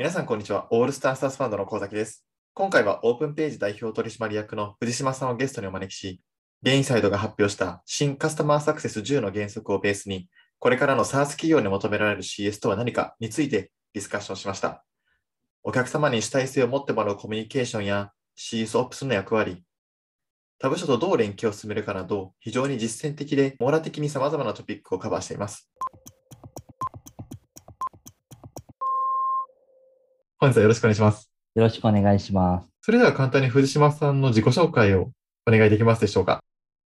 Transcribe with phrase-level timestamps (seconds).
[0.00, 0.68] 皆さん、こんにちは。
[0.70, 2.24] オールスタースターズファンドの高崎です。
[2.54, 6.22] 今回はオープンページ代表取締役の藤島さんをゲストにお招きし、
[6.62, 10.28] ゲインサイドが発表した新カスタマーサクセス10の原則をベースに、
[10.60, 14.84] これからの SaaS 企業に求められる CS とは何かについてディスカッションしました。
[15.64, 19.64] お客様に主体性を持ってもらうコミュニケーションや CS オプスの役割、
[20.60, 25.68] 他部署とどう連携を進めるかなど、非常に実践的で網羅的に様々なトピックをカバーしています。
[30.40, 31.28] 本日はよろしくお願いします。
[31.56, 32.68] よろしくお願いします。
[32.82, 35.10] それでは簡単に藤島さんの自己紹介を
[35.48, 36.38] お願いできますでしょうか？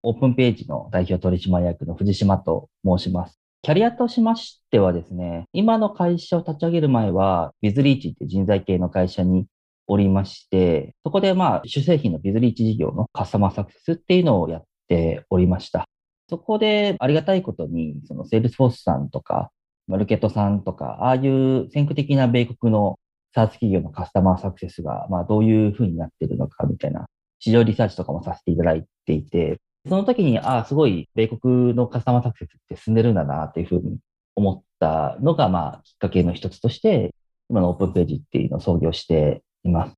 [0.03, 3.39] オープンページの代表取締役の藤島と申します。
[3.61, 9.45] キャリアとしましてはですね、今の会社を立ち上げる前は、ビズリーチって人材系の会社に
[9.87, 15.85] おりまして、そこでまあ、主製品のビズリーチ事業のカスタマーサクセスっていうのをやっておりました。
[16.31, 19.51] そこでありがたいことに、そのセールスフォースさんとか、
[19.89, 22.99] マルケットさんとか、ああいう先駆的な米国の
[23.35, 27.07] SaaS 企業のカスタマーサクセスが、まあ、どういう風になってるのかみたいな
[27.39, 33.99] 市場リサーチとかもさせていただいていて、その時に、ああ、すごい米国のカスタマーサクセスって進んでるんだなっていうふうに
[34.37, 37.15] 思ったのが、まあ、きっかけの一つとして、
[37.51, 39.95] 今のオープンページっていうのを創業しています。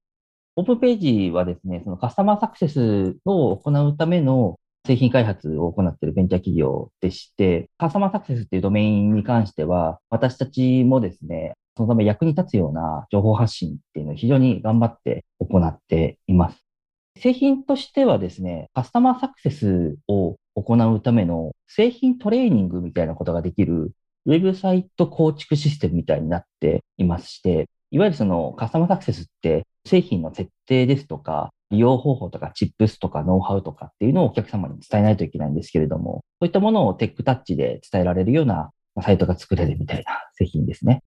[0.56, 16.64] オープンページはですね、そのカスタマーサクセスを行うための製品開発を行っているベンチャー企業でして、カスタマーサクセスっていうドメインに関しては、私たちもですね、そのため役に立つような情報発信っていうのを非常に頑張って行っています。
[17.18, 23.92] 製品としてはですね、カスタマーサクセスを行うための製品トレーニングみたいなことができる
[24.26, 38.70] ウェブサイト構築システムみたいになっていまして、いわゆるそのカスタマーサクセスって製品の設定ですとか、利用方法とかチップスとかノウハウとかっていうのをお客様に伝えないといけないんですけれども、そういったものをテックタッチで伝えられるような
[39.02, 41.02] サイトが作れるみたいな製品ですね。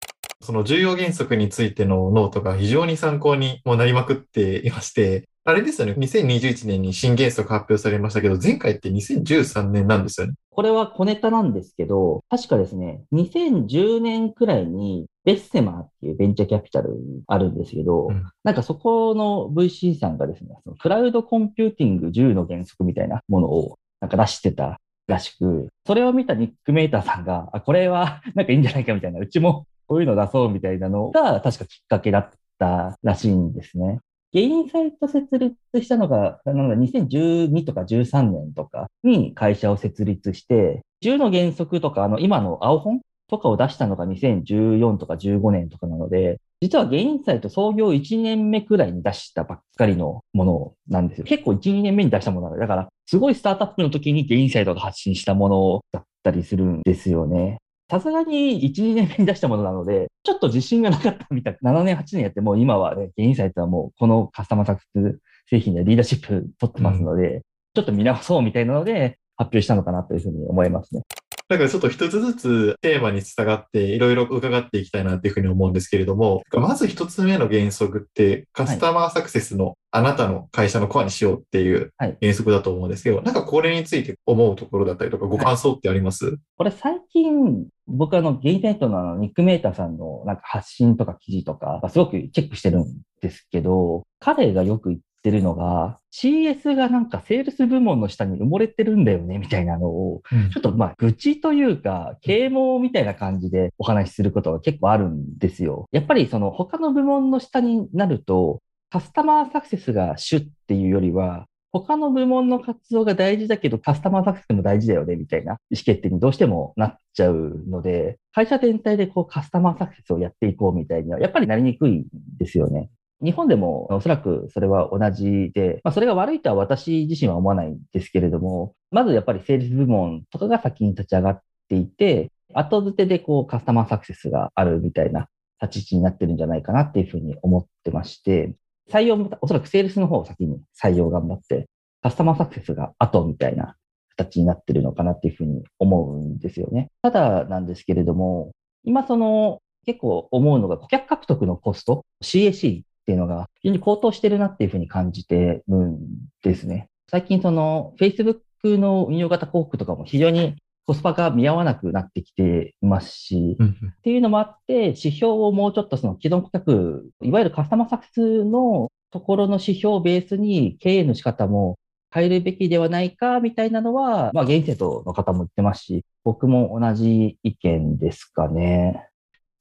[0.43, 10.33] その重要原則についてのノートが非常に参考にもなりまくっていまして、あれですよね、2021年に新原則発表されましたけど、前回って2013年なんですよね。
[10.51, 16.95] これは小ネタなんですけど、確かですね、2010年くらいにベッセマーっていうベンチャーキャピタル
[17.27, 32.29] あるんですけど、うんなんかそこの VC さんがですね、そのクラウドコンピューティング10の原則みたいなものをなんか出してたらしく、それを見たニックメーターさんが、あ、これはなんかいいんじゃないかみたいな、うちもこういうの出そうみたいなのが確かきっかけだっ
[32.59, 33.99] たらしいんですね。
[34.33, 51.25] ゲインサイト設立したのが、なんだ2012とか13年とかに会社を設立して、10の原則とか、あの、今の青本とかを出したのが2014とか15年とかなので、実はゲインサイト創業1年目くらいに出したばっかりのものなんですよ。
[51.25, 57.59] 結構1、2年目に出したものなので、だから、すごいスタートアップの時にゲインサイトが発信したものだったりするんですよね。
[57.93, 61.57] さすがに1、2年目に出したものなので、ちょっと自信がなかったみたい。
[61.61, 67.43] 7年、8年やって、もう今はね、ゲインサイトはもうこのカスタマーサクセス製品でリーダーシップ取ってますので、
[67.75, 71.03] ちょっと見直そうみたいなので発表したのかなというふうに思いますね。
[71.53, 82.17] だからちょっと一つずつテーマに従っていろいろ伺っていきたいなっていうふうに思うんですけれども、まず一つ目の原則ってカスタマーサクセスのあなたの会社のコアにしようっていうはい。
[82.19, 92.85] 原則だと思うんですけど、なんかこれについて思うところだったりとかご感想ってあります、これ最近、僕あの、ゲインサイトのあの、ニックメーターさんのなんか発信とか記事とか、すごくチェックしてるん
[93.21, 105.87] ですけど、彼がよく言ってるのが、CS がなんかセールス部門の下に埋もれてるんだよね、みたいなのを、うんちょっとまあ、愚痴というか、啓蒙みたいな感じでお話しすることが結構あるんですよ。
[105.91, 122.05] やっぱりその他の部門の下になると、カスタマーサクセスが主っていうよりは、他の部門の活動が大事だけど、カスタマーサクセスも大事だよね、みたいな意思決定にどうしてもなっちゃうので、会社全体でこうカスタマーサクセスをやっていこうみたいには、やっぱりなりにくいん
[122.37, 122.91] ですよね。
[123.23, 135.27] 日本でもおそらくそれは同じで、まあ、それが悪いとは私自身は思わないんですけれども、まずやっぱりセールス部門とかが先に立ち上がっていて、後付けでこうカスタマーサクセスがあるみたいな
[135.61, 138.53] 立ち位置になってるんじゃないかなっていうふうに思ってまして、
[138.91, 141.69] 採用もおそらくセールスの方を先に採用頑張って、
[142.01, 143.75] カスタマーサクセスが後みたいな
[144.17, 146.89] 形になってるのかなっていうふうに思うんですよね。
[147.01, 148.51] ただなんですけれども、
[148.83, 155.99] 今その結構思うのが顧客獲得のコスト、CAC っていうのが非常に高騰してるなっていうふうに感じてるん
[156.41, 156.87] ですね。
[157.09, 160.55] 最近その Facebook の運用型広告とかも非常に
[160.85, 171.77] コスパが見合わなくなってきていますし、うんっていうのもあって、指標をもうちょっとその既存顧客、いわゆるカスタマーサクセスのところの指標をベースに経営の仕方も
[172.13, 179.07] 変えるべきではないかみたいなのは、まあ、ゲインセットの方も言ってますし、僕も同じ意見ですかね。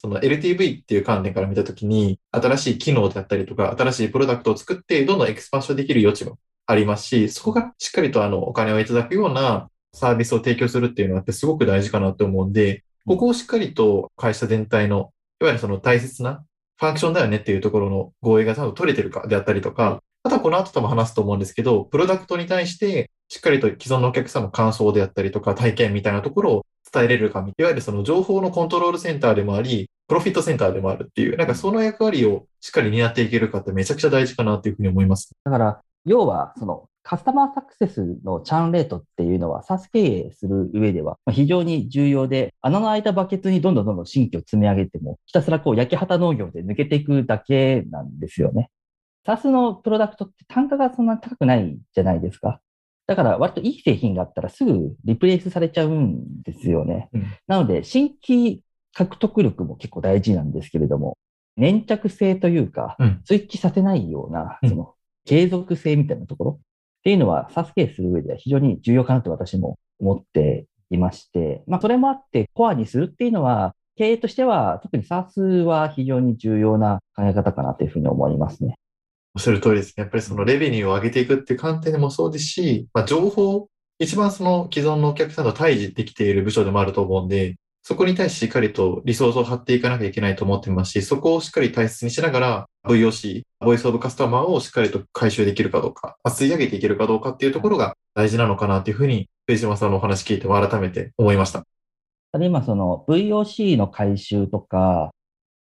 [0.03, 16.43] その LTV っていう観点から見たときに、新しい機能であったりとか、新しいプロダクトを作って、どんどんエクスパンションできる余地もありますし、そこがしっかりとあの、お金をいただくようなサービスを提供するっていうのはすごく大事かなと思うんで、ここをしっかりと会社全体の、いわゆるその大切な
[16.77, 35.35] ファンクションだよねっていうところの合意が多分取れてるかであったりとか、あとはこの後とも話すと思うんですけど、プロダクトに対してしっかりと既存のお客さんの感想であったりとか体験みたいなところを伝えれるか、いわゆるその情報のコントロールセンターでもあり、プロフィットセンターでもあるっていう、なんかその役割をしっかり担っていけるかってめちゃくちゃ大事かなっていうふうに思います。
[35.43, 48.69] だから、要は、そのカスタマーサクセスのチャンレートっていうのは、サス経営する上では非常に重要で、穴の開いたバケツにどんどんどんどん新規を積み上げても、ひたすらこう焼き畑農業で抜けていくだけなんですよね。
[49.25, 52.59] サスのプロダクトって単価がそんな高くないじゃないですか。
[53.05, 57.09] だから割といい製品があったらすぐリプレイスされちゃうんですよね。
[57.13, 58.61] うん、なので、新規
[58.93, 61.17] 獲得力も結構大事なんですけれども、
[61.57, 64.93] 粘着性というか、スイッチさせないような、その
[65.25, 66.63] 継続性みたいなところっ
[67.03, 78.75] ていうのは、サスケする上では非常に重要かなと私も思っていまして、まあ、それもあってコアにするっていうのは、経営としては、特に SARS は非常に重要な考え方かなというふうに思いますね。
[79.35, 80.01] おっしゃる通りですね。
[80.01, 83.67] やっぱりそのレベニューを上げていくっていう観点でもそうですし、まあ、情報、
[83.99, 87.55] 一番その既存のお客さんと対峙できている部署でもあると思うんで、
[87.85, 101.65] そこに対してしっかりとリソースを張っていかなきゃいけないと思ってますし、そこをしっかり大切にしながら VOC、ボイスオブカスタマーをしっかりと回収できるかどうか、吸い上げていけるかどうかっていうところが大事なのかなというふうに、藤島さんのお話聞いても改めて思いました。
[102.39, 105.11] 今その VOC の回収とか、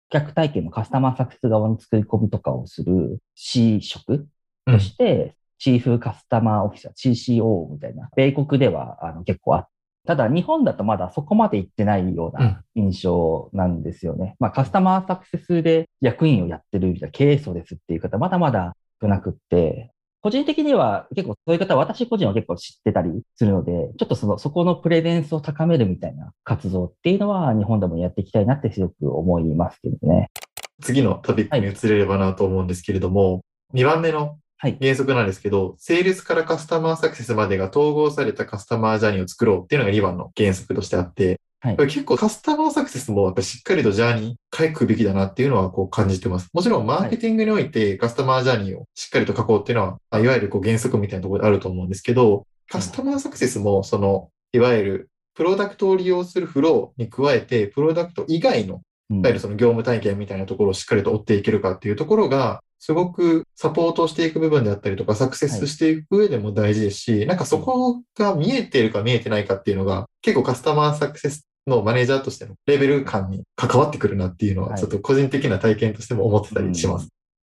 [0.09, 4.27] 顧客体験のカスタマーサクセス側に作り込みとかをする C 職
[4.65, 9.67] として、チーフカスタマーオフィサー、CCO みたいな、米国ではあの結構あっ
[10.07, 14.25] ただ、日本だとまだそこまで行ってないような印象なんですよね。
[14.25, 30.31] うん、まあ、カスタマーサクセスで役員をやってる経営層ですっていう方、まだまだ少なくって、個人的には結構そういう方、私個人は結構知ってたりするので、ちょっとその、そこのプレゼンスを高めるみたいな活動っていうのは日本でもやっていきたいなってすごく思いますけどね。
[30.81, 33.39] 次のトピックに移れればなと思うんですけれども、は
[33.73, 46.49] い、2番目の原則なんですけど、はい、セールスからカスタマーサクセスまでが統合されたカスタマージャーニーを作ろうっていうのが2番の原則としてあって、はい、結構カスタマーサクセスもやっぱしっかりとジャーニー書くべきだなっていうのはこう感じてます。
[46.53, 77.09] もちろんマーケティングにおいてカスタマージャーニーをしっかりと書こうっていうのは、いわゆるこう原則みたいなところであると思うんですけど、カスタマーサクセスもその、いわゆるプロダクトを利用するフローに加えて、プロダクト以外の、いわゆるその業務体験みたいなところをしっかりと追っていけるかっていうところが、すごくサポートしていく部分であったりとか、サクセスしていく上でも大事ですし、はい、なんかそこが見えてるか見えてないかっていうのが、結構カスタマーサクセスのマネージャーとしてのレベル感に関わってくるなっていうのは、ちょっと個人的な体験としても思ってたりします。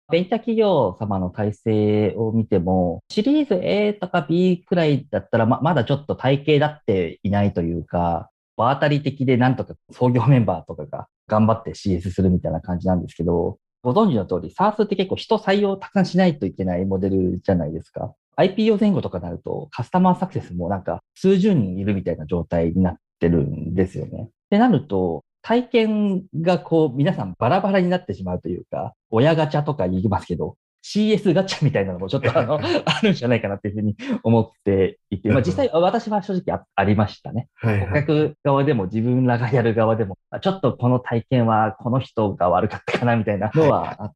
[0.10, 18.14] ベンチャー企業様の体制を見ても、シリーズ A とか B くらいだったらま、まだちょっと体系だっていないというか、場当たり的でなんとか創業メンバーとかが頑張って CS するみたいな感じなんですけど、ご存知の通り、SARS って結構人採用たくさんしないといけないモデルじゃないですか。
[18.38, 24.24] IPO 前後とかになると、カスタマーサクセスもなんか数十人いるみたいな状態になってるんですよね。
[24.24, 30.56] ってなると、体験がこう皆さんバラバラになってしまうというか、親ガチャとか言いますけど、
[30.88, 37.50] CS ガチャみたいなのもちょっとあの、 あるんじゃないかなっていうふうに思っていて、まあ実際私は正直ありましたね。
[37.62, 44.14] 顧客側でも自分らがやる側でも、ちょっとこの体験はこの人が悪かったかなみたいなのはあっ、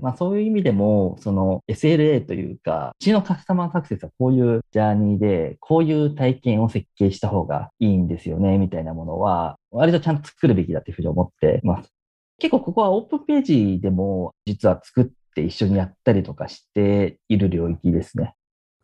[0.00, 11.92] まあそういう意味でも、その SLA というか、うちのカスタマーサクセスはこういうジャーニーで、こういう体験を設計した方がいいんですよね、みたいなものは、割とちゃんと作るべきだというふうに思ってます。
[12.38, 18.34] 結構ここはオープンページでも実は作って一緒にやったりとかしている領域ですね。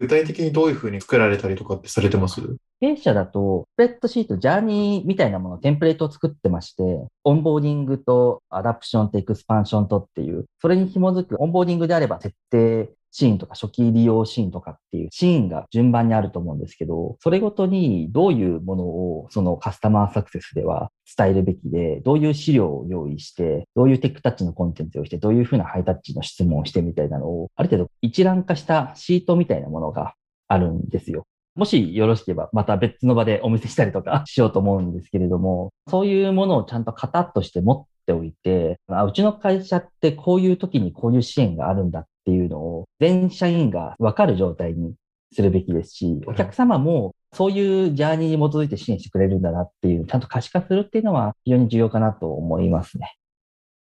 [0.01, 2.41] 具体的にどういうふうに作られたりとかってされてます？
[2.81, 30.15] 弊社だと、スプレッドシート、ジャーニーみたいなもの、テンプレートを作ってまして、オンボーディングとアダプションとエクスパンションとっていう、それに紐づく、オンボーディングであれば設定シーンとか初期利用シーンとかっていうシーンが順番にあると思うんですけど、それごとにどういうものをそのカスタマーサクセスでは伝えるべきで、どういう資料を用意して、どういうテックタッチのコンテンツをして、どういうふうなハイタッチの質問をしてみたいなのを、ある程度一覧化したシートみたいなものが
[30.49, 31.25] あるんですよ。
[31.59, 44.93] もしよろしければ、また別の場でお見せしたりとか しようと思うんですけれども、そういうものをちゃんと型として持っておいて、あうちの会社ってこういう時にこういう支援があるんだっていうのを、全社員がわかる状態に
[45.33, 53.15] するべきですし、お客様もそういうジャーニーに基づいて支援してくれるんだなっていう、ちゃんと可視化するっていうのは非常に重要かなと思いますね。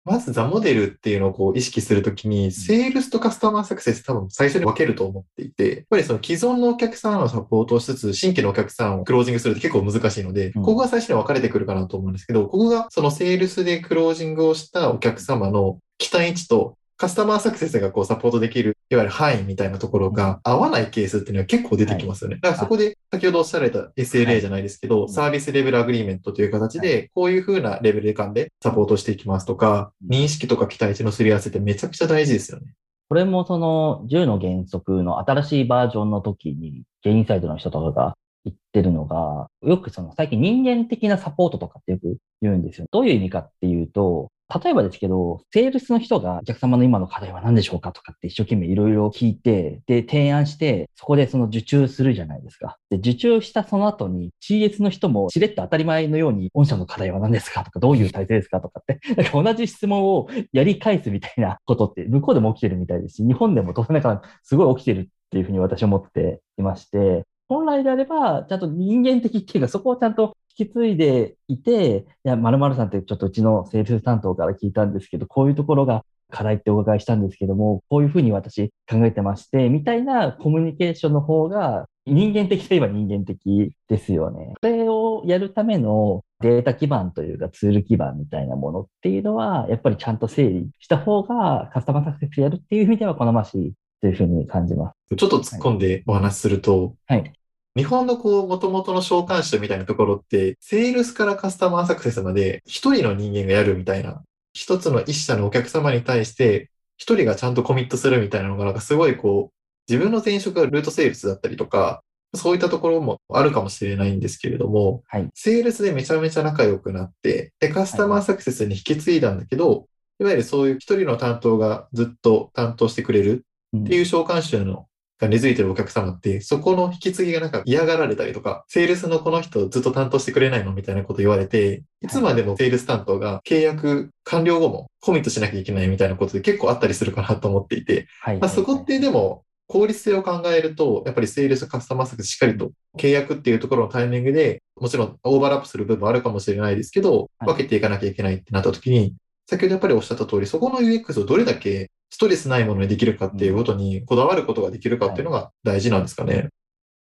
[0.05, 22.37] まずザモデルっていうのをこう意識するときに、セールスとカスタマーサクセス多分最初に分けると思っていて、やっぱりその既存のお客さんをサポートしつつ、新規のお客さんをクロージングするって結構難しいので、ここが最初に分かれてくるかなと思うんですけど、ここがそのセールスでクロージングをしたお客様の期待値とカスタマーサクセスがこうサポートできる、いわゆる範囲みたいなところが合わないケースっていうのは結構出てきますよね。
[22.37, 32.73] だからそこで先ほどおっしゃられた SLA じゃないですけど、サービスレベルアグリーメントという形で、こういう風なレベル感でサポートしていきますとか、認識とか期待値のすり合わせってめちゃくちゃ大事ですよね。
[33.09, 42.87] これもその10の原則の新しいバージョンの時に、ゲインサイドの人とかが言ってるのが、よくその最近人間的なサポートとかってよく言うんですよ。
[42.93, 44.31] どういう意味かっていうと、
[44.61, 52.77] 例えばですけど、セールスの人がお客様の今の課題は何でしょうかとかって一生懸命いろいろ聞いて、で、提案して、そこでその受注するじゃないですか。
[52.91, 84.55] で、受注したその後に CS の人もしれっと当たり前のように、御社の課題は何ですかとか、どういう体制ですかとかって、 なんか同じ質問をやり返すみたいなことって、向こうでも起きてるみたいですし、日本でも当然ながらすごい起きてるっていうふうに私は思っていまして、本来であれば、ちゃんと人間的っていうか、そこをちゃんと引き継いでいて、いや、〇〇さんってちょっとうちのセールス担当から聞いたんですけど、こういうところが課題ってお伺いしたんですけども、こういうふうに私考えてまして、みたいなコミュニケーションの方が人間的といえば人間的ですよね。
[84.61, 95.17] これをやるためのデータ基盤というかツール基盤みたいなものっていうのは、やっぱりちゃんと整理した方がカスタマーサクセスやるっていう意味では好ましいというふうに感じます。
[95.17, 97.33] ちょっと突っ込んでお話しすると、はい、
[97.77, 109.55] 日本のこう、元々の召喚者みたいなところって、セールスからカスタマーサクセスまで一人の人間がやるみたいな、一つの一社のお客様に対して一人がちゃんとコミットするみたいなのがなんかすごいこう、
[109.91, 112.03] 自分の前職がルートセールスだったりとか、
[112.35, 119.79] そういったところもあるかもしれないんですけれども、はい、セールスでめちゃめちゃ仲良くなって、で、カスタマーサクセスに引き継いだんだけど、はい、
[120.21, 120.25] い。
[120.25, 123.45] わゆるそういう一人の担当がずっと担当してくれる
[123.77, 124.87] っていう召喚者の
[125.23, 138.39] が根付いてるお客様って、そこの引き継ぎがなんか嫌がられたりとか、セールスのこの人ずっと担当してくれないのみたいなこと言われて、いつまでもセールス担当が契約完了後もコミットしなきゃいけないみたいなことで結構あったりするかなと思っていて、はい。
[138.39, 149.15] まあ、そこってでも効率性を考えると、やっぱりセールスカスタマーサクしっかりと契約っていうところのタイミングで、もちろんオーバーラップする部分あるかもしれないですけど、分けていかなきゃいけないってなった時に、
[149.49, 156.51] 先ほどやっぱりおっしゃった通り、そこの UX をどれだけストレスないものにできるかっていうことにこだわることができるかっていうのが大事なんですかね。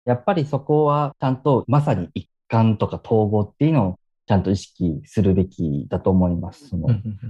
[0.05, 6.67] やっぱりそこはちゃんとまさに一貫とか統合っていうのをちゃんと意識するべきだと思います。
[6.67, 6.89] その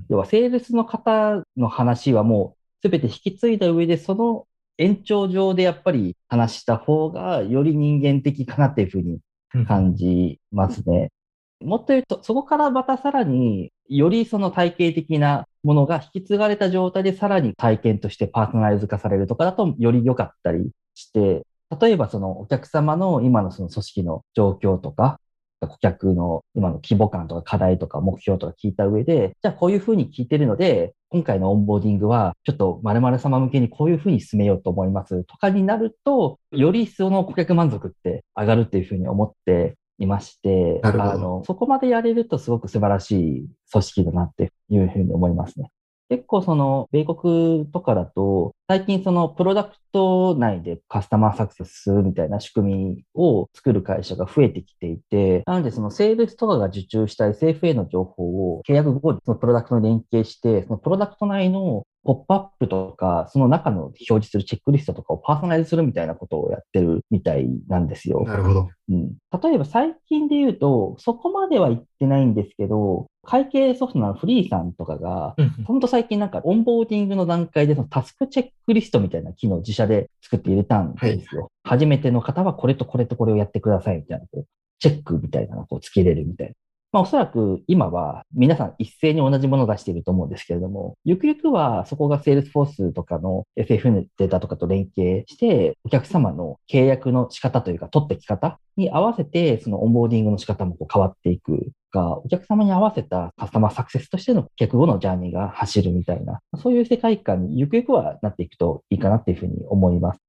[0.10, 4.46] 要は、セールスの方の話はもう全て引き継いだ上で、その
[4.78, 9.20] 延長上でやっぱり話した方がより人間的かなっていうふうに
[9.66, 11.12] 感じますね。
[11.62, 21.46] もっと言うと、そこからまたさらによりその体系的なものが引き継がれた状態でさらに体験としてパーソナライズ化されるとかだとより良かったりして、
[21.80, 25.20] 例えばそのお客様の今のその組織の状況とか、
[25.62, 45.72] 顧客の今の規模感とか課題とか目標とか聞いた上で、じゃあこういうふうに聞いてるので、今回のオンボーディングはちょっと〇〇様向けにこういうふうに進めようと思いますとかになると、よりその顧客満足って上がるっていうふうに思っていまして、あの、そこまでやれるとすごく素晴らしい組織だなっていうふうに思いますね。
[46.10, 68.24] 結構その、米国とかだと、最近そのプロダクト内でカスタマーサクセスみたいな仕組みを作る会社が増えてきていて、なのでそのセールスとかが受注した SFA の情報を契約後にそのプロダクトに連携して、そのプロダクト内のポップアップとか、その中の表示するチェックリストとかをパーソナライズするみたいなことをやってるみたいなんですよ。
[68.26, 68.70] なるほど。
[68.90, 69.18] うん。
[69.42, 81.42] 例えば最近で言うと、そこまでは言ってないんですけど、会計ソフトのフリーさんとかが、本当最近なんかオンボーディングの段階でそのタスクチェックリストみたいな機能を自社で作って入れたんですよ。
[81.42, 84.46] はい、初めての方はこれとこれとこれをやってくださいみたいな、こう、
[84.80, 86.54] チェックみたいなのをこうつけれるみたいな。
[86.92, 110.20] まあおそらく今は皆さん一斉に同じものを出していると思うんですけれども、ゆくゆくはそこが Salesforce とかの FF のデータとかと連携して、お客様の契約の仕方というか取ってき方に合わせて、そのオンボーディングの仕方もこう変わっていくが、お客様に合わせたカスタマーサクセスとしての契約後のジャーニーが走るみたいな、そういう世界観にゆくゆくはなっていくといいかなっていうふうに思います。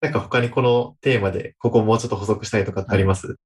[0.00, 3.36] なんか他にこのテーマで、ここもうちょっと補足したいとかってあります？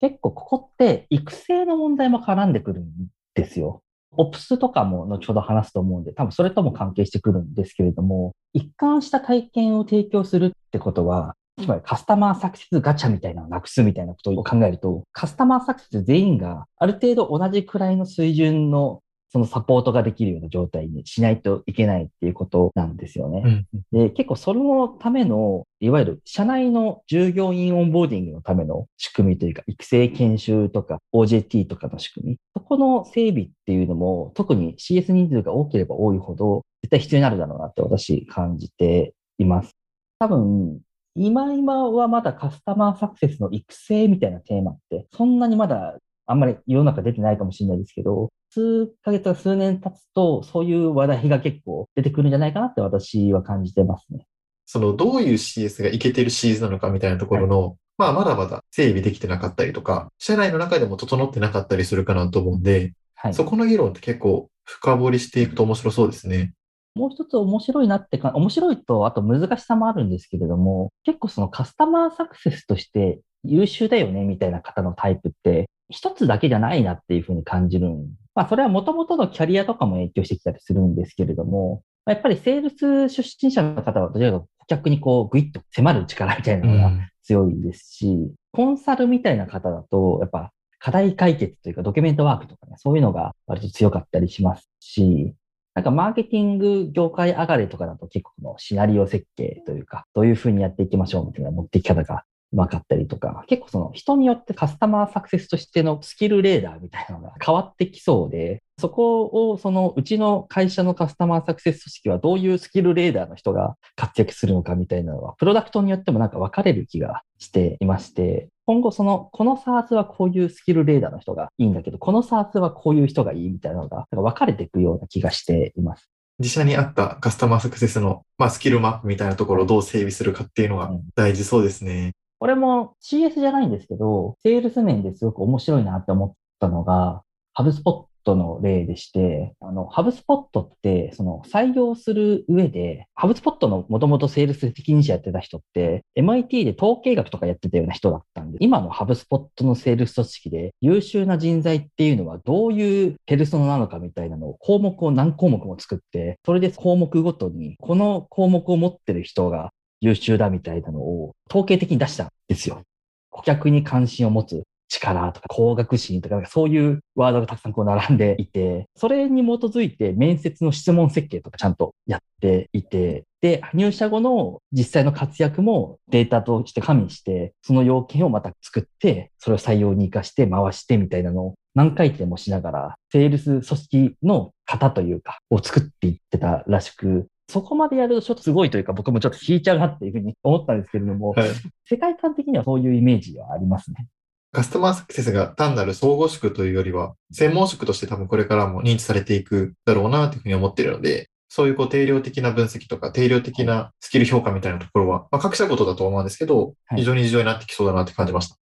[0.00, 2.86] 結構ここって育成の問題も絡んでくるん
[3.34, 3.82] ですよ。
[4.16, 19.00] オプスとかも後ほど話すと思うんで、多分それとも関係してくるんですけれども、一貫した体験を提供するってことは、つまりカスタマーサクセスガチャみたいなのをなくすみたいなことを考えると、カスタマーサクセス全員がある程度同じくらいの水準の
[19.34, 23.66] そのサポートができるような状態にしないといけないっていうことなんですよね。
[23.92, 39.76] うん、で、結構そのための、いわゆる社内の従業員オンボーディングのための仕組みというか、育成研修とか OJT とかの仕組み、そこの整備っていうのも、特に CS 人数が多ければ多いほど、絶対必要になるだろうなって私感じています。
[40.20, 40.78] 多分、
[41.16, 54.26] 今今はまだカスタマーサクセスの育成みたいなテーマって、そんなにまだあんまり世の中出てないかもしれないですけど、数ヶ月か数年経つと、そういう話題が結構出てくるんじゃないかなって私は感じてますね。
[54.66, 66.54] その、どういう CS がいけてる CS なのかみたいなところの、はい、まあ、まだまだ整備できてなかったりとか、社内の中でも整ってなかったりするかなと思うんで、はい、そこの議論って結構深掘りしていくと面白そうですね。
[66.94, 78.08] もう一つ面白いなってか、面白いと、あと難しさもあるんですけれども、結構そのカスタマーサクセスとして優秀だよねみたいな方のタイプって、一つだけじゃないなっていうふうに感じるん。
[78.34, 95.32] まあ、それはもともとのキャリアとかも影響してきたりするんですけれども、やっぱりセールス出身者の方は、どちらかと顧客にこう、ぐいっと迫る力みたいなのが強いですし、うん、コンサルみたいな方だと、やっぱ課題解決というかドキュメントワークとかね、そういうのが割と強かったりしますし、
[95.74, 102.24] なんかマーケティング業界上がりとかだと結構のシナリオ設計というか、どういうふうにやっていきましょうみたいな持っていき方が
[102.54, 126.10] 分かったりとか、結構その人によってカスタマーサクセスとしてのスキルレーダーみたいなのが変わってきそうで、そこをそのうちの会社のカスタマーサクセス組織はどういうスキルレーダーの人が活躍するのかみたいなのは、プロダクトによってもなんか分かれる気がしていまして、今後その、この SARS はこういうスキルレーダーの人がいいんだけど、この SARS はこういう人がいいみたいなのが分かれていくような気がしています。
[126.38, 132.14] 自社にあったカスタマーサクセスの、まあ、スキルマップみたいなところをどう整備するかっていうのが大事そうですね。
[132.44, 137.22] これも CS じゃないんですけど、セールス面ですごく面白いなって思ったのが、
[137.54, 162.82] ハブスポットの例でして、あの、ハブスポットって、その採用する上で、ハブスポットのもともとセールス責任者やってた人って、MIT で統計学とかやってたような人だったんで、今のハブスポットのセールス組織で優秀な人材っていうのはどういうペルソナなのかみたいなのを項目を何項目も作って、それで項目ごとに、この項目を持ってる人が優秀だみたいなのを統計的に出したんですよ。
[163.30, 191.48] 顧客に関心を持つ力とか高学心とか、そういうワードがたくさんこう並んでいて、それに基づいて面接の質問設計とかちゃんとやっていて、で、入社後の実際の活躍もデータとして加味して、その要件をまた作って、それを採用に活かして回してみたいなのを何回転もしながら、セールス組織の型というか、を作っていってたらしく、そこまでやるとちょっとすごいというか、僕もちょっと引いちゃうなっていうふうに思ったんですけれども、はい、
[191.84, 194.06] 世界観的にはそういうイメージはありますね。
[194.52, 208.56] カスタマーサクセスが単なる総合職というよりは、専門職として多分これからも認知されていくだろうなというふうに思っているので、そういうこう定量的な分析とか定量的なスキル評価みたいなところは、まあ、各社ごとだと思うんですけど、非常に重要になってきそうだなって感じました。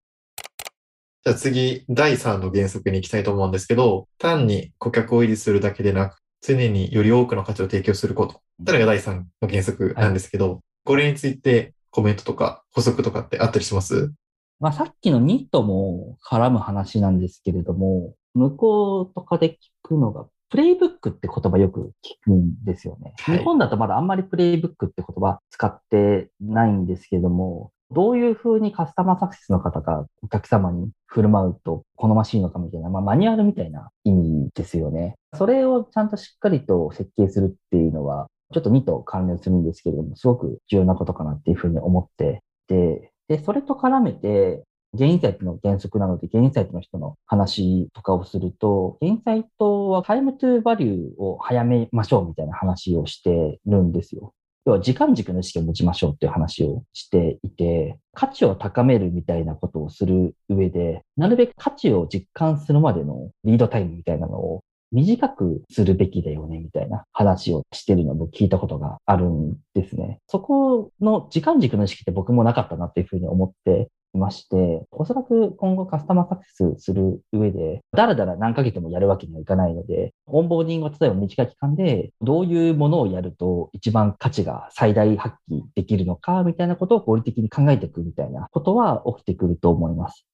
[1.25, 8.43] じゃあ次、第3の原則に行きたいと思うんですけど、単に顧客を維持するだけでなく、常により多くの価値を提供すること。
[8.67, 14.13] それが第3の原則なんですけど、はい、これについてコメントとか補足とかってあったりします？
[14.61, 23.15] まあ、さっきのニットも絡む話なんですけれども、向こうとかで聞くのが、プレイブックって言葉よく聞くんですよね。
[23.19, 35.15] はい、日本だとまだあんまりプレイブックって言葉使ってないんですけれども、どういうふうにカスタマーサクセスの方がお客様に振る舞うと好ましいのかみたいな、まあ、マニュアルみたいな意味ですよね。
[35.35, 44.63] それをちゃんとしっかりと設計するっていうのは、ちょっと2と関連するんですけれども、すごく重要なことかなっていうふうに思ってて、で、それと絡めて、
[44.95, 54.35] ゲインサイトの原則なので、ゲインサイトの人の話とかをすると、ゲインサイトはタイムトゥーバリューを早めましょうみたいな話をしてるんですよ。
[54.65, 70.19] 要は時間軸の意識を持ちましょうっていう話をしていて、価値を高めるみたいなことをする上で、なるべく価値を実感するまでのリードタイムみたいなのを短くするべきだよねみたいな話をしてるのを聞いたことがあるんですね。
[70.29, 90.27] そこの時間軸の意識って僕もなかったなっていうふうに思ってまして、おそらく今後カスタマーサクセスする上で、だらだら何ヶ月もやるわけにはいかないので、オンボーディングを例えば短い期間で、どういうものをやると一番価値が最大発揮できるのか、みたいなことを合理的に考えていくみたいなことは起きてくると思います。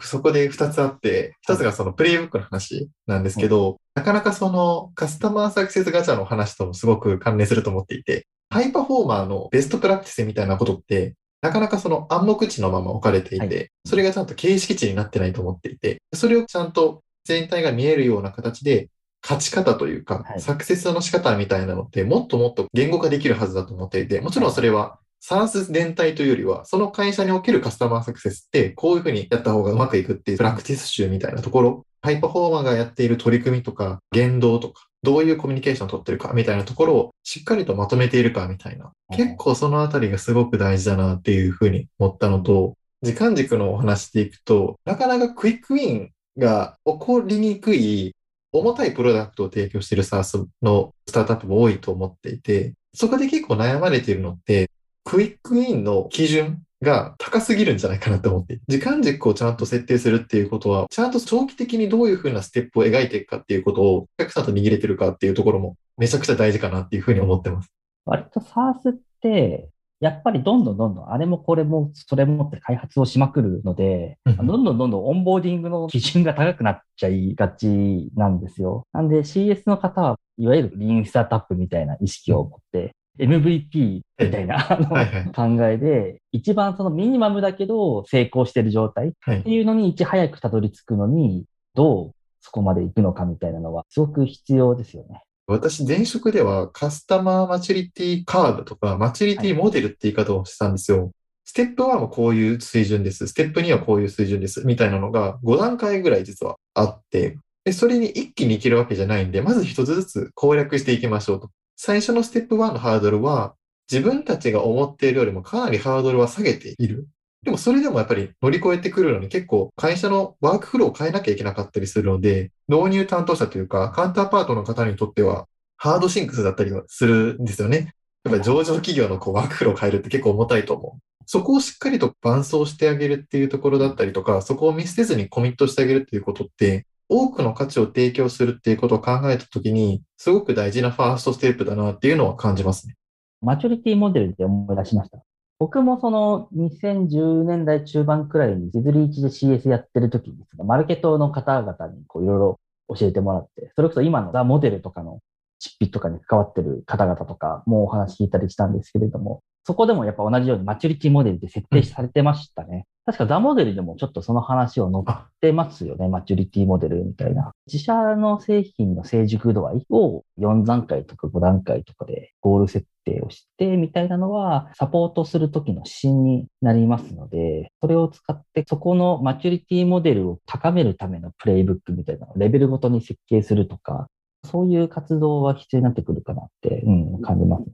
[0.00, 13.70] そこで2つあって、1つがそのプレイブックの話なんですけど、なかなかそのカスタマーサクセスガチャの話ともすごく関連すると思っていて、ハイパフォーマーのベストプラクティスみたいなことってなかなかその暗黙知のまま置かれていて、はい。
[13.84, 18.88] それがちゃんと形式値になってないと思っていて、それをちゃんと全体が見えるような形で、
[19.22, 20.40] 勝ち方というか、はい。
[20.40, 38.90] サクセスの仕方みたいなのって、もっともっと言語化できるはずだと思っていて、もちろんそれは、サース全体というよりは、その会社におけるカスタマーサクセスって、こういうふうにやった方がうまくいくっていうプラクティス集みたいなところ、ハイパフォーマーがやっている取り組みとか、言動とか、どういうコミュニケーションを取ってるかみたいなところをしっかりとまとめているかみたいな。
[39.16, 48.16] 結構そのあたりがすごく大事だなっていうふうに思ったのと、時間軸のお話でいくと、なかなかクイックウィンが起こりにくい
[48.50, 54.70] 重たいプロダクトを提供している SaaS のスタートアップも多いと思っていて、そこで結構悩まれているのって、
[55.04, 67.72] クイックウィンの基準が高すぎるんじゃないかなと思って時間軸をちゃんと設定するっていうことは、ちゃんと長期的にどういうふうなステップを描いていくかっていうことを、お客さんと握れてるかっていうところもめちゃくちゃ大事かなっていうふうに思ってます。
[68.04, 69.68] 割と SARS って、
[70.00, 78.84] やっぱりどんどんどんどんあれもこれもそれもって開発をしまくるので、うんどんどんどんどんオンボーディングの基準が高くなっちゃいがちなんですよ。
[78.92, 89.50] なんで CS の方はいわゆるリーンスタートアップみたいな意識を持って、MVP みたいなはいはい考えで、一番そのミニマムだけど成功してる状態っはいて。
[89.50, 91.44] いうのにいち早くたどり着くのに、
[91.74, 95.22] どうそこまで行くのかみたいなのはすごく必要ですよね。
[95.46, 101.10] 私、前職ではカスタマーマチュリティカーブとか、マチュリティモデルって言い方をしてたんですよ。
[101.44, 103.26] ステップ1はこういう水準です。
[103.26, 104.64] ステップ2はこういう水準です。
[104.64, 111.50] みたいなのが5段階ぐらい実はあって、で、それに一気にいけるわけじゃないんで、まず一つずつ攻略していきましょうと。
[111.76, 113.54] 最初のステップ1のハードルは、
[113.90, 117.08] 自分たちが思っているよりもかなりハードルは下げている。
[117.42, 127.94] でもそれでもやっぱり乗り越えてくるのに結構会社のワークフローを変えなきゃいけなかったりするので、導入担当者というかカウンターパートの方にとってはハードシンクスだったりはするんですよね。
[128.24, 131.00] やっぱり上場企業のこうワークフローを変えるって結構重たいと思う。
[131.26, 142.94] そこをしっかりと伴走してあげるっていうところだったりとか、そこを見捨てずにコミットしてあげるっていうことって、多くの価値を提供するっていうことを考えたときに、すごく大事なファーストステップだなっていうのは感じますね。
[143.42, 145.18] マチュリティモデルで思い出しました。
[145.58, 152.60] 僕もその2010年代中盤くらいにディズリーチで CS やってる時に、そのマルケットの方々にこういろいろ
[152.96, 155.20] 教えてもらって、それこそ今のザ・モデルとかの
[155.58, 162.86] 執筆とかに関わってる方々とかもお話聞いたりしたんですけれども、そこでもやっぱ同じようにマチュリティモデルで設定されてましたね。
[163.04, 166.08] 確かザ・モデルでもちょっとその話を載っあ、てますよね。
[166.08, 167.52] マチュリティモデルみたいな。
[167.66, 184.06] 自社の製品の成熟度合いを4段階とか5段階とかでゴール設定をしてみたいなのはサポートするときの指針になりますので、それを使ってそこのマチュリティモデルを高めるためのプレイブックみたいなのをレベルごとに設計するとか、
[184.44, 187.64] そういう活動は必要になってくるかなって、うん、感じます。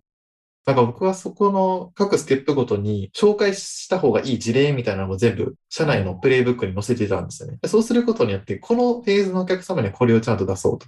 [0.68, 7.58] なんか僕はそこの各ステップごとに紹介した方がいい事例みたいなのを全部社内のプレイブックに載せてたんですよね。
[7.64, 10.86] そうすることによって、このフェーズのお客様にはこれをちゃんと出そうと。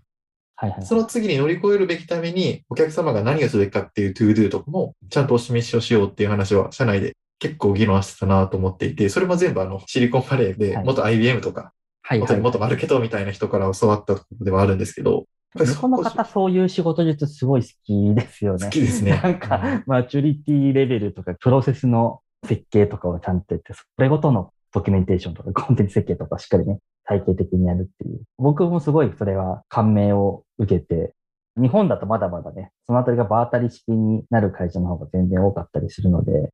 [0.56, 0.82] はいはい。
[0.84, 11.72] その次に乗り越えるべきために、お客様が何をすべきかっていう ToDo とかも、ちゃんとお示しをしようっていう話は、社内で結構議論してたなと思っていて、それも全部あの、シリコンバレーではい、元 IBM とか。
[12.10, 18.66] 元元マルケットみたいな人から教わったところではあるんですけど、やっぱり向こうの方、そういう仕事術すごい好きですよね。
[18.66, 19.20] 好きですね。
[19.22, 28.22] なんか、マチュリティレベルとか、プロセスの設計とかをちゃんとやって、それごとのドキュメンテーションとか、コンテンツ設計とかをしっかりね、体系的にやるっていう。
[28.38, 31.14] 僕もすごいそれは感銘を受けて、
[31.56, 36.50] 日本だとまだまだね、そのあたりが場当たり式になる会社の方が全然多かったりするので、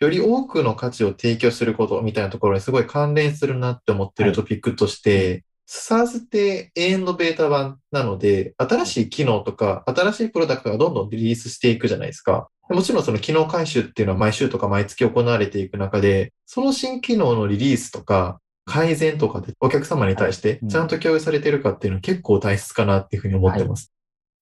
[0.00, 12.48] より多くの価値を提供することみたいなところにすごい関連するなって思ってるトピックとして、SARS って永遠のベータ版なので、新しい機能とか、新しいプロダクトがどんどんリリースしていくじゃないですか。
[12.68, 23.92] もちろんその機能回収っていうのは毎週とか毎月行われていく中で、その新機能のリリースとか、改善とかでお客様に対してちゃんと共有されてるかっていうのは結構大切かなっていうふうに思ってます。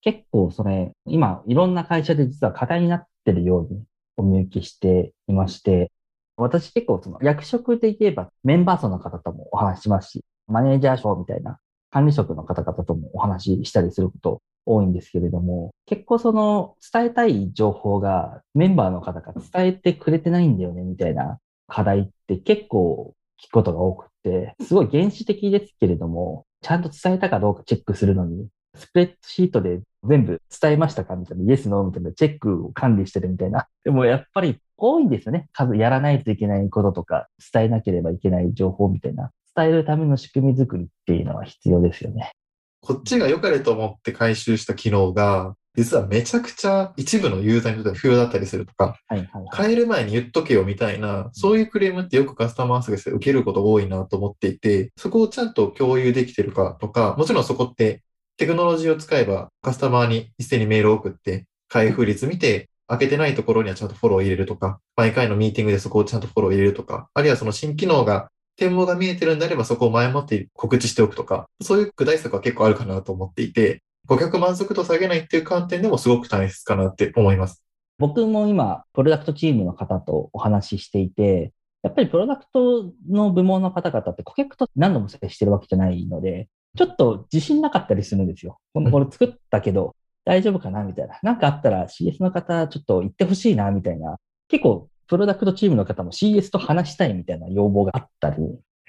[0.01, 3.83] 結構それ、今、いろんな会社で実は課題になってるように
[4.17, 5.91] お見受けしていまして、
[6.37, 11.59] 私結構その役職で言えばメンバー層の方ともお話ししますし、マネージャー賞みたいな
[11.91, 33.67] 管理職の方々ともお話ししたりすること多いんですけれども、結構その伝えたい情報がメンバーの方が伝えてくれてないんだよねみたいな課題って結構聞くことが多くて、すごい原始的ですけれども、ちゃんと伝えたかどうかチェックするのに、スプレッドシートで全部伝えましたかみたいな、イエス、ノーみたいなチェックを管理してるみたいな。
[33.85, 35.49] でもやっぱり多いんですよね。
[35.53, 39.31] 数やらないといけないこととか、伝えなければいけない情報みたいな。
[39.57, 42.33] 伝えるための仕組み作りっていうのは必要ですよね。
[42.81, 49.67] こっちが良かれと思って回収した機能が、実はめちゃくちゃ一部のユーザーにとっては不要だったりするとか、はいはいはい。
[49.69, 58.03] 変える前に言っとけよみたいな、そういうクレームってよくカスタマーサービスで受けることが多いなと思っていて、そこをちゃんと共有できてるかとか、もちろんそこって
[58.37, 77.63] テクノロジーを使えばカスタマーに一斉にメールを送って、開封率見て、開けてないところにはちゃんとフォローを入れるとか、毎回のミーティングでそこをちゃんとフォローを入れるとか、あるいはその新機能が展望が見えてるんであればそこを前もって告知しておくとか、そういう具体策は結構あるかなと思っていて、顧客満足度を下げないっていう観点でもすごく大切かなって思います。
[77.99, 88.59] 僕も今、プロダクトチームの方とお話ししていて、やっぱりプロダクトの部門の方々って顧客と何度も接してるわけじゃないので、ちょっと自信なかったりするんですよ。
[88.73, 91.19] このこれ作ったけど大丈夫かなみたいな。
[91.23, 94.17] なんかあったら CS の方ちょっと言ってほしいなみたいな。
[94.49, 98.37] 結構プロダクトチームの方も CS と話したいみたいな要望があったり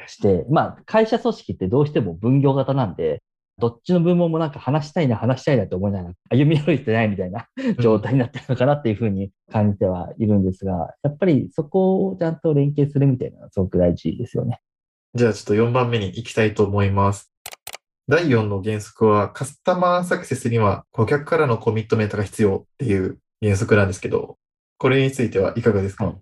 [0.07, 3.21] して、まあ会社組織ってどうしても分業型なんで、
[3.59, 7.47] どっちの部門もなんか話したいな、話したいなって思いながら歩み歩いてないみたいな
[7.79, 14.59] 状態になってるのかなっていうふうに感じてはいるんですが、やっぱりそこをちゃんと連携するみたいなのはすごく大事ですよね。
[15.13, 17.31] じゃあちょっと4番目に行きたいと思います。
[18.07, 24.37] 第4の原則はカスタマーサクセスには顧客からのコミットメントが必要っていう原則なんですけど、
[24.77, 26.15] これについてはいかがですか、はい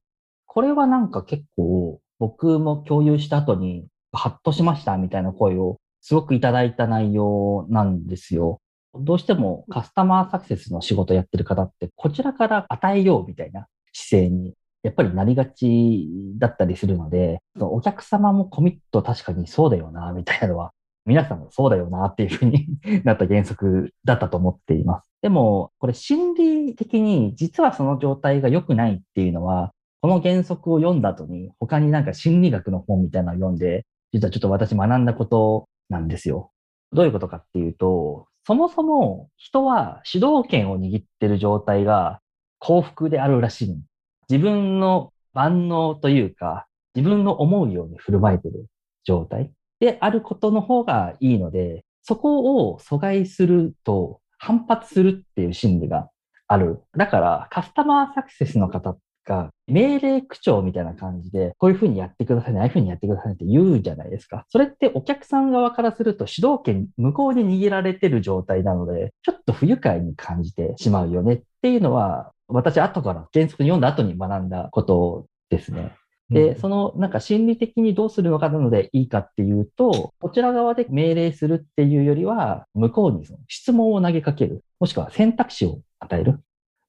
[0.53, 8.59] これはなんか結構僕も共有した後にハッとしましたみたいな声をすごくいただいた内容なんですよ。
[8.93, 20.73] どうしてもカスタマーサクセスの仕事やってる方ってこちらから与えようみたいな姿勢にやっぱりなりがちだったりするので、お客様もコミット確かにそうだよなみたいなのは
[21.05, 22.67] 皆さんもそうだよなっていうふうに
[23.05, 25.10] なった原則だったと思っています。
[25.21, 36.51] でも、これ心理的に実はその状態が良くないっていうのは、この原則を読んだ後に他になんか心理学の本みたいなのを読んで、実はちょっと私学んだことなんですよ。
[36.91, 42.19] どういうことかっていうと、そもそも人は主導権を握ってる状態が
[42.57, 43.81] 幸福であるらしい。
[44.27, 48.65] 自分の万能というか、自分の思うように振る舞えてる
[49.03, 56.09] 状態であることの方がいいので、そこを阻害すると反発するっていう心理が
[56.47, 56.81] ある。
[56.97, 64.45] だからカスタマーサクセスの方が命令口調みたいな感じで、こういうふうにやってくださいね、ああいうふうにやってくださいねって言うじゃないですか。
[64.49, 75.95] それってお客さん側からすると主導権向こうに握られてる状態なので、ちょっと不愉快に感じてしまうよねっていうのは、私後から原則読んだ後に学んだことですね。
[76.31, 86.39] で、そのなんか心理的にどうするのかなのでいいかっていうと、こちら側で命令するっていうよりは、向こうにその質問を投げかける、もしくは選択肢を与える。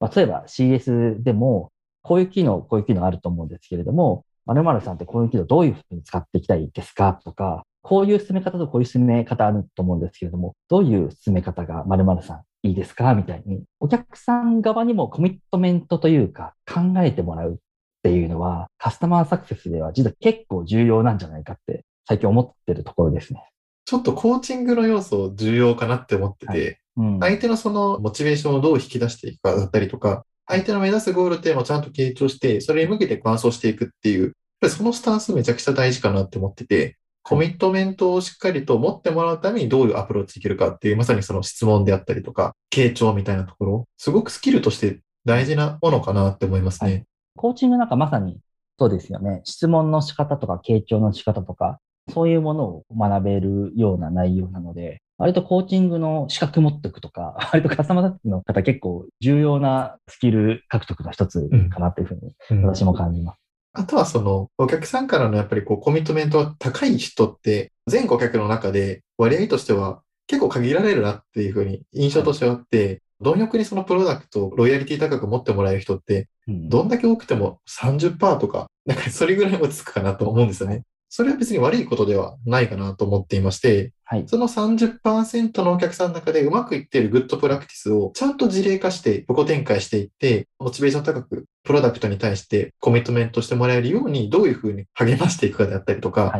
[0.00, 1.70] まあ、例えば CS でも、
[2.02, 7.20] こういう機能、こういう機能あると思うんですけれども、〇〇さんってこういう機能どういうふうに使っていきたいですか？
[7.24, 13.14] とか、こういう進め方とこういう進め方あると思うんですけれども、どういう進め方が〇〇さんいいですか？
[13.14, 17.60] みたいに、お客さん側にもコミットメントというか考えてもらう。
[18.02, 23.48] っていうのは、カスタマーサクセスでは実は結構重要なんじゃないかって最近思ってるところですね。
[23.84, 26.78] ちょっとコーチングの要素重要かなって思ってて、はい。
[26.96, 47.04] うん、相手のそのモチベーションをどう引き出していくかだったりとか、相手の目指すゴールテーマをちゃんと傾聴して、それに向けて伴走していくっていう、やっぱりそのスタンスめちゃくちゃ大事かなって思ってて、コミットメントをしっかりと持ってもらうためにどういうアプローチできるかっていう、まさにその質問であったりとか、傾聴みたいなところ、すごくスキルとして大事なものかなって思いますね。
[47.36, 48.38] コーチングなんかまさに
[48.78, 49.42] そうですよね。
[49.44, 51.78] 質問の仕方とか、傾聴の仕方とか、
[52.12, 63.38] そういうものを学べるような内容なので、割とコーチングの資格持っておくとか、 割とカスタマーサクセスの方結構重要なスキル獲得の一つかなというふうに私も感じます。
[63.74, 80.82] あとはそのお客さんからのやっぱりこうコミットメントが高い人って全顧客の中で割合としては結構限られるなっていうふうに印象としてはあって、貪欲にそのプロダクトをロイヤリティ高く持ってもらえる人ってどんだけ多くても30%とか、なんかそれぐらいもつくかなと思うんですよね。
[81.14, 96.32] それは別に悪いことではないかなと思っていまして、はい、その30%のお客さんの中でうまくいっているグッドプラクティスをちゃんと事例化して横展開していって、モチベーション高くプロダクトに対してコミットメントしてもらえるようにどういうふうに励ましていくかであったりとか、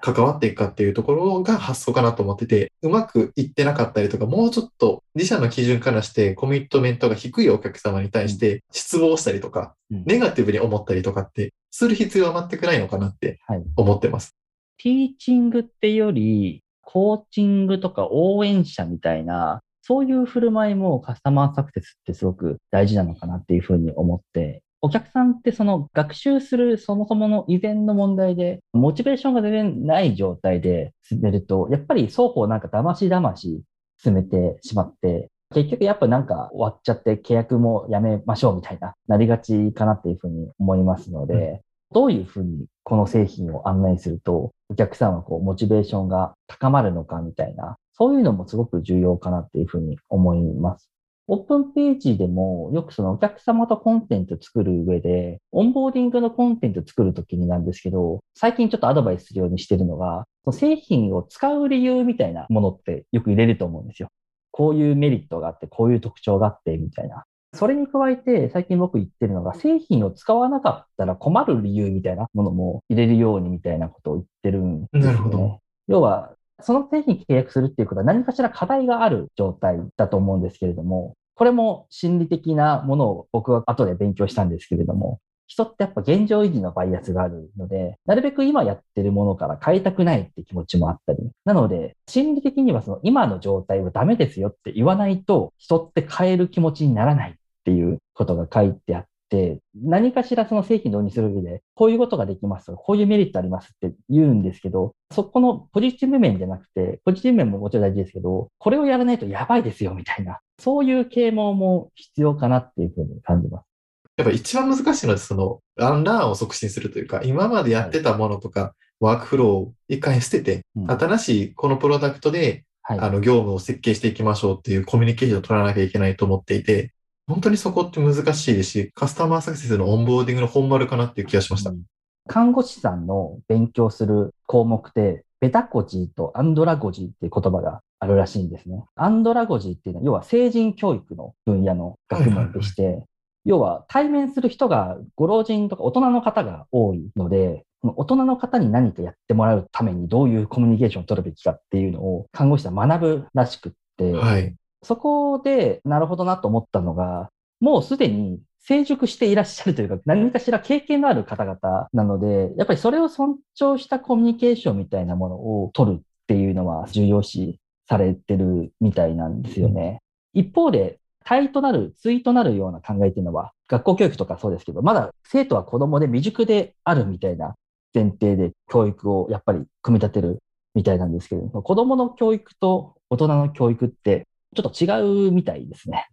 [0.00, 10.04] 関わっていくかっていうところが発想かなと思ってて、うまくいってなかったりとか、もうちょっと自社の基準からしてコミットメントが低いお客様に対して失望したりとか、うん。
[10.06, 14.34] ネガティブに思ったりとかって、する必要は全くないのかなってはい思ってます。
[14.78, 33.62] ティーチングってより、コーチングとか応援者みたいな、そういう振る舞いもカスタマーサクセスってすごく大事なのかなっていうふうに思って、お客さんってその学習するそもそもの以前の問題で、モチベーションが全然ない状態で進めると、やっぱり双方なんか騙し騙し
[34.02, 41.60] 進めてしまって、結局やっぱなんか終わっちゃって契約もやめましょうみたいな、なりがちかなっていうふうに思いますので、うん、
[41.96, 50.90] どういうふうにこの製品を案内すると、お客さんはこう、モチベーションが高まるのかみたいな、そういうのもすごく重要かなっていうふうに思います。
[51.26, 64.08] オープンページでもよくそのお客様とコンテンツ作る上で、オンボーディングのコンテンツ作るときになんですけど、最近ちょっとアドバイスするようにしてるのが、その製品を使う理由みたいなものってよく入れると思うんですよ。
[64.50, 67.24] こういうメリットがあって、こういう特徴があって、みたいな。
[67.54, 75.06] それに加えて、最近僕言ってるのが、製品を使わなかったら困る理由みたいなものも入れるようにみたいなことを言ってるんですよ、ね。
[75.06, 75.60] なるほど。
[75.88, 91.18] 要は、その製品契約するっていうことは何かしら課題がある状態だと思うんですけれども、これも心理的なものを僕は後で勉強したんですけれども、人ってやっぱ現状維持のバイアスがあるので、なるべく今やってるものから変えたくないって気持ちもあったり。
[91.44, 113.75] なので、心理的にはその今の状態はダメですよって言わないと、人って変える気持ちにならないっていうことが書いてあって、何かしらその製品導入する上で、こういうことができますとか、こういうメリットありますって言うんですけど、そこのポジティブ面じゃなくて、ポジティブ面ももちろん大事ですけど、これをやらないとやばいですよみたいな、そういう啓蒙も必要かなっていうふうに感じます。
[114.16, 126.92] やっぱ一番難しいのは、その、ランランを促進するというか、今までやってたものとか、ワークフローを一回捨てて、うん、新しいこのプロダクトで、はい、あの、業務を設計していきましょうっていうコミュニケーションを取らなきゃいけないと思っていて、
[127.26, 131.70] 本当にそこって難しいですし、カスタマーサクセスのオンボーディングの本丸かなっていう気がしました。
[131.70, 131.82] うん、
[132.28, 138.84] 看護師さんの勉強する項目で、ベタコジーとアンドラゴジーっていう言葉があるらしいんですね。
[138.94, 143.02] アンドラゴジーっていうのは、要は成人教育の分野の学問でして、
[143.46, 157.30] 要は対面する人がご老人とか大人の方が多いので、大人の方に何かやってもらうためにどういうコミュニケーションを取るべきかっていうのを看護師は学ぶらしくって、はい、そこでなるほどなと思ったのが、
[157.60, 170.00] もうすでに成熟していらっしゃるというか、何かしら経験のある方々なので、やっぱりそれを尊重したコミュニケーションみたいなものを取るっていうのは重要視されてるみたいなんですよね。
[170.32, 177.56] 一方で、対となる、対となるような考えっていうのは、学校教育とかそうですけど、まだ生徒は子供で未熟であるみたいな
[177.92, 180.38] 前提で教育をやっぱり組み立てる
[180.76, 186.08] みたいなんですけど、子供の教育と大人の教育ってちょっと違うみたいですね。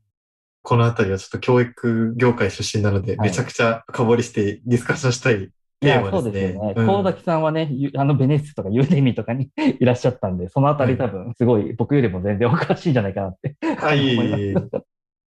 [0.63, 6.23] このあたりはちょっと教育業界出身なので、めちゃくちゃ深掘りしてディスカッションしたいテーマですね。
[6.23, 6.73] そうですよね。
[6.75, 14.92] うん、崎さんはね、あのベネッセとかユーデミとかに いらっしゃったんで、そのあたり多分すごい僕よりも全然おかしいんじゃないかなって、はい、思います。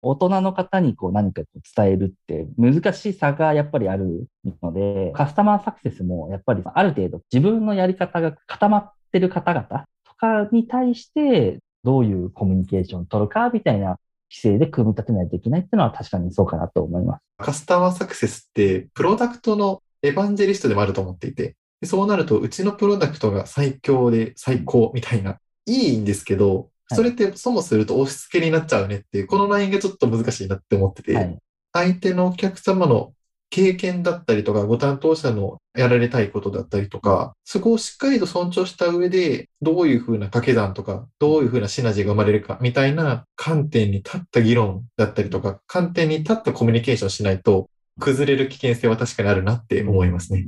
[0.08, 4.28] 大人の方にこう何かこう伝えるって難しさがやっぱりある
[4.62, 13.98] ので、カスタマーサクセスもやっぱりある程度自分のやり方が固まってる方々とかに対してどういうコミュニケーションを取るかみたいな
[14.30, 17.22] 姿勢で組み立てないといけないっていうのは確かにそうかなと思います。
[17.38, 31.38] カスタマーサクセスってプロダクトのエヴァンジェリストでもあると思っていて、そうなるとうちのプロダクトが最強で最高みたいな、いいんですけど、それってそもすると押し付けになっちゃうねっていう、このラインがちょっと難しいなって思ってて、はい、
[31.74, 33.14] 相手のお客様の
[33.50, 47.70] 経験だったりとか、ご担当者のやられたいことだったりとか、そこをしっかりと尊重した上で、どういうふうな掛け算とか、どういうふうなシナジーが生まれるか、みたいな観点に立った議論だったりとか、観点に立ったコミュニケーションしないと、
[48.00, 50.48] 崩れる危険性は確かにあるなって思いますね。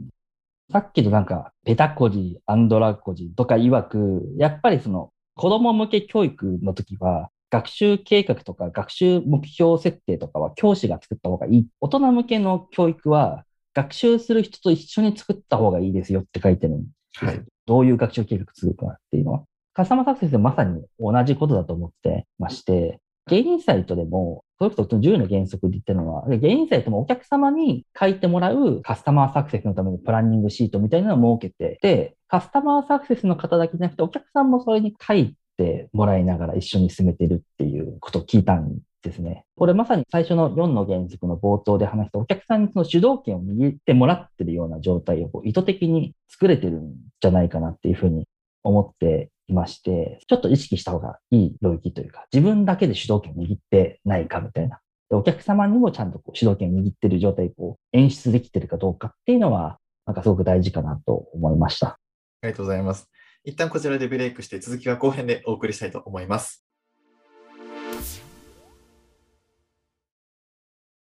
[0.70, 11.68] さっきのなんか、ペタコジ、アンドラコジとか曰く、やっぱりその子供向け教育の時は、学習計画とか学習目標設定とかは教師が作った方がいい。
[11.80, 17.26] 大人向けの教育は学習する人と一緒に作った方がいいですよって書いてるんです。
[17.26, 19.44] はい、どういう学習計画作るかっていうのは。
[19.74, 39.46] カスタマーサクセスでまさに同じことだと思ってまして、ゲインサイトでも、それこそ10の原則で言ってるのは、ゲインサイトもお客様に書いてもらうカスタマーサクセスのためのプランニングシートみたいなのを設けて、で、カスタマーサクセスの方だけじゃなくて、お客さんもそれに書いてもらいながら一緒に進めてるっていうことを聞いたんですね。
[39.56, 48.26] これまさに最初の4の原則の冒頭で話したお客さんにその主導権を握ってもらってるような状態を意図的に作れてるんじゃないかなっていうふうに
[48.64, 54.80] 思っていまして、ちょっと意識した方がいい領域というか、自分だけで主導権を握ってないかみたいな。
[55.10, 61.88] でお客様にもちゃんとこう主導権を握ってる状態を演出できてるかどうかっていうのは、なんかすごく大事かなと思いました。
[61.88, 61.98] あ
[62.44, 63.10] りがとうございます。
[63.44, 66.67] 一旦こちらでブレイクして続きは後編でお送りしたいと思います。